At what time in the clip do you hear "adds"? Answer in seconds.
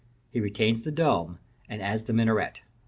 1.79-2.05